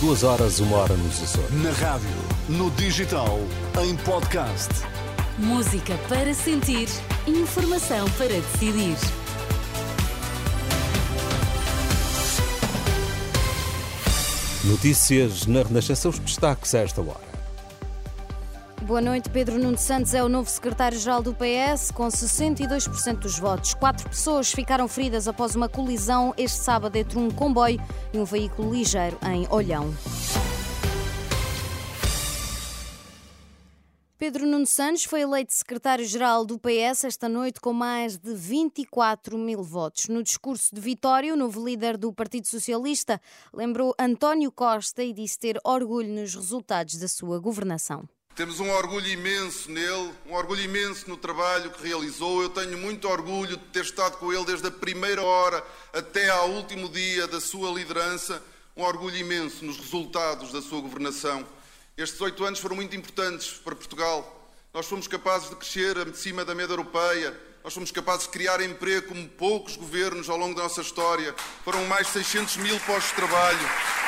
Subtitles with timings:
[0.00, 1.50] duas horas, uma hora nos Açores.
[1.62, 2.08] Na rádio,
[2.48, 3.38] no digital,
[3.82, 4.68] em podcast.
[5.38, 6.88] Música para sentir,
[7.26, 8.96] informação para decidir.
[14.64, 17.35] Notícias na Renascença, os destaques a esta hora.
[18.86, 19.28] Boa noite.
[19.30, 23.74] Pedro Nuno Santos é o novo secretário-geral do PS, com 62% dos votos.
[23.74, 27.80] Quatro pessoas ficaram feridas após uma colisão este sábado entre um comboio
[28.12, 29.92] e um veículo ligeiro em Olhão.
[34.16, 39.64] Pedro Nuno Santos foi eleito secretário-geral do PS esta noite com mais de 24 mil
[39.64, 40.06] votos.
[40.06, 43.20] No discurso de vitória, o novo líder do Partido Socialista
[43.52, 48.08] lembrou António Costa e disse ter orgulho nos resultados da sua governação.
[48.36, 52.42] Temos um orgulho imenso nele, um orgulho imenso no trabalho que realizou.
[52.42, 56.50] Eu tenho muito orgulho de ter estado com ele desde a primeira hora até ao
[56.50, 58.42] último dia da sua liderança.
[58.76, 61.46] Um orgulho imenso nos resultados da sua governação.
[61.96, 64.50] Estes oito anos foram muito importantes para Portugal.
[64.74, 67.34] Nós fomos capazes de crescer acima da média europeia.
[67.64, 71.34] Nós fomos capazes de criar emprego como poucos governos ao longo da nossa história.
[71.64, 74.05] Foram mais de 600 mil postos de trabalho.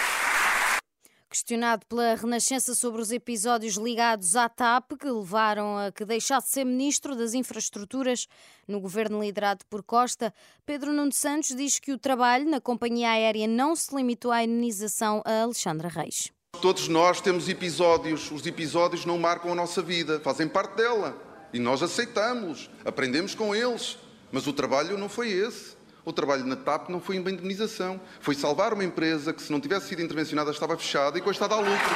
[1.38, 6.52] Questionado pela Renascença sobre os episódios ligados à TAP que levaram a que deixasse de
[6.54, 8.26] ser ministro das Infraestruturas
[8.66, 10.34] no governo liderado por Costa,
[10.66, 15.22] Pedro Nuno Santos diz que o trabalho na companhia aérea não se limitou à indenização
[15.24, 16.32] a Alexandra Reis.
[16.60, 21.16] Todos nós temos episódios, os episódios não marcam a nossa vida, fazem parte dela.
[21.52, 23.96] E nós aceitamos, aprendemos com eles,
[24.32, 25.76] mas o trabalho não foi esse.
[26.08, 29.60] O trabalho na TAP não foi uma indemnização, foi salvar uma empresa que, se não
[29.60, 31.94] tivesse sido intervencionada, estava fechada e com estado a lucro.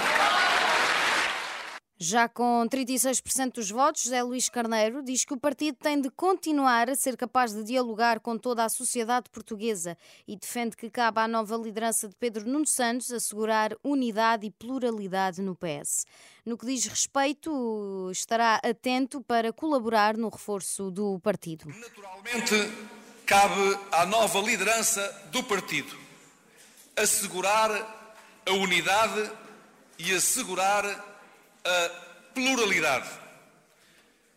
[1.99, 6.91] Já com 36% dos votos, José Luís Carneiro diz que o partido tem de continuar
[6.91, 9.97] a ser capaz de dialogar com toda a sociedade portuguesa
[10.27, 15.41] e defende que cabe à nova liderança de Pedro Nuno Santos assegurar unidade e pluralidade
[15.41, 16.05] no PS.
[16.45, 21.67] No que diz respeito, estará atento para colaborar no reforço do partido.
[21.69, 22.55] Naturalmente,
[23.33, 25.01] cabe à nova liderança
[25.31, 25.99] do partido
[26.95, 27.71] assegurar
[28.45, 29.33] a unidade
[29.99, 30.85] e assegurar
[31.65, 31.89] a
[32.35, 33.09] pluralidade.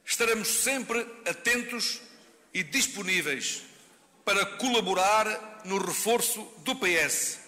[0.05, 1.99] Estaremos sempre atentos
[2.53, 3.63] e disponíveis
[4.23, 7.39] para colaborar no reforço do PS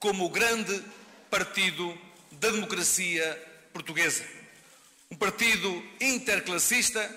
[0.00, 0.82] como o grande
[1.30, 1.96] partido
[2.32, 3.40] da democracia
[3.72, 4.24] portuguesa.
[5.08, 7.08] Um partido interclassista,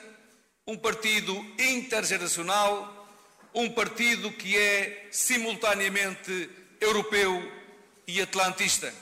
[0.67, 3.03] um partido intergeracional,
[3.53, 6.50] um partido que é simultaneamente
[6.81, 7.41] europeu
[8.08, 8.94] e atlantista.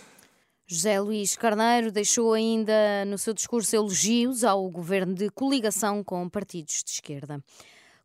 [0.68, 6.84] José Luís Carneiro deixou ainda no seu discurso elogios ao governo de coligação com partidos
[6.84, 7.44] de esquerda.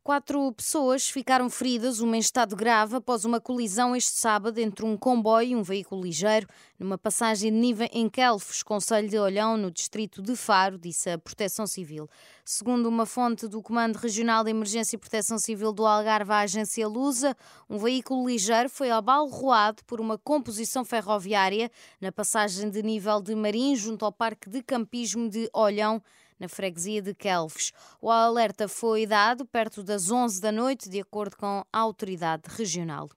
[0.06, 4.97] Quatro pessoas ficaram feridas, uma em estado grave, após uma colisão este sábado entre um
[4.97, 6.47] comboio e um veículo ligeiro,
[6.79, 11.19] numa passagem de nível em Quelfos, Conselho de Olhão, no distrito de Faro, disse a
[11.19, 12.09] Proteção Civil.
[12.49, 16.87] Segundo uma fonte do Comando Regional de Emergência e Proteção Civil do Algarve, a agência
[16.87, 17.37] Lusa,
[17.69, 21.69] um veículo ligeiro foi abalroado por uma composição ferroviária
[22.01, 26.01] na passagem de nível de Marim, junto ao Parque de Campismo de Olhão,
[26.39, 27.73] na freguesia de Kelves.
[28.01, 33.11] O alerta foi dado perto das 11 da noite, de acordo com a autoridade regional.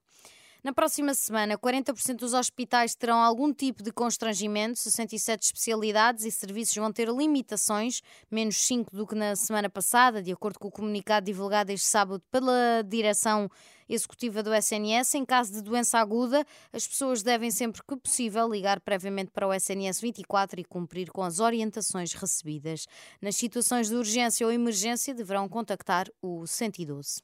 [0.62, 6.74] Na próxima semana, 40% dos hospitais terão algum tipo de constrangimento, 67 especialidades e serviços
[6.74, 11.24] vão ter limitações, menos 5 do que na semana passada, de acordo com o comunicado
[11.24, 13.50] divulgado este sábado pela direção
[13.88, 15.14] executiva do SNS.
[15.14, 16.44] Em caso de doença aguda,
[16.74, 21.22] as pessoas devem sempre que possível ligar previamente para o SNS 24 e cumprir com
[21.22, 22.86] as orientações recebidas.
[23.18, 27.22] Nas situações de urgência ou emergência, deverão contactar o 112.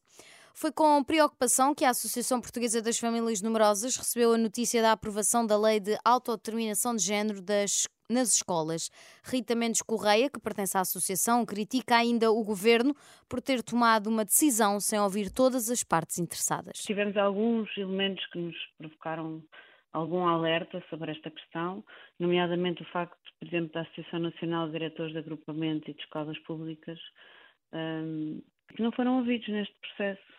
[0.59, 5.47] Foi com preocupação que a Associação Portuguesa das Famílias Numerosas recebeu a notícia da aprovação
[5.47, 8.89] da Lei de Autodeterminação de Género das nas escolas.
[9.23, 12.95] Rita Mendes Correia, que pertence à associação, critica ainda o governo
[13.29, 16.79] por ter tomado uma decisão sem ouvir todas as partes interessadas.
[16.79, 19.43] Tivemos alguns elementos que nos provocaram
[19.93, 21.85] algum alerta sobre esta questão,
[22.19, 26.39] nomeadamente o facto, por exemplo, da Associação Nacional de Diretores de Agrupamento e de Escolas
[26.45, 26.99] Públicas,
[27.75, 28.41] um,
[28.75, 30.37] que não foram ouvidos neste processo.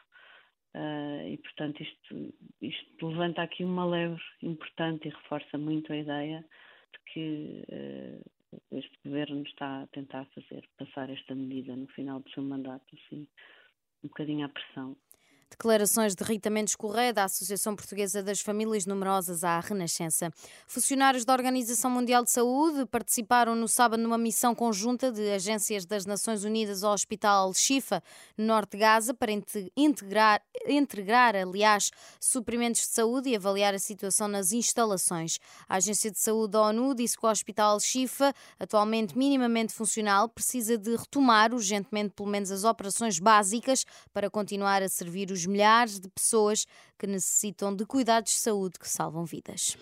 [0.75, 6.45] Uh, e, portanto, isto, isto, levanta aqui uma leve importante e reforça muito a ideia
[6.93, 12.29] de que uh, este governo está a tentar fazer passar esta medida no final do
[12.31, 13.27] seu mandato, assim,
[14.03, 14.95] um bocadinho à pressão.
[15.49, 20.29] Declarações de Rita Mendes Correia, da Associação Portuguesa das Famílias Numerosas à Renascença.
[20.67, 26.05] Funcionários da Organização Mundial de Saúde participaram no sábado numa missão conjunta de agências das
[26.05, 28.03] Nações Unidas ao Hospital Shifa,
[28.37, 34.27] no norte de Gaza, para integrar, integrar, aliás, suprimentos de saúde e avaliar a situação
[34.27, 35.39] nas instalações.
[35.67, 40.77] A Agência de Saúde da ONU disse que o Hospital Shifa, atualmente minimamente funcional, precisa
[40.77, 46.65] de retomar urgentemente pelo menos as operações básicas para continuar a servir milhares de pessoas
[46.97, 49.77] que necessitam de cuidados de saúde que salvam vidas.